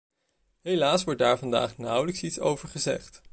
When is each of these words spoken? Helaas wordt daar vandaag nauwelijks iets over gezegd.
Helaas 0.61 1.03
wordt 1.03 1.19
daar 1.19 1.37
vandaag 1.37 1.77
nauwelijks 1.77 2.23
iets 2.23 2.39
over 2.39 2.69
gezegd. 2.69 3.21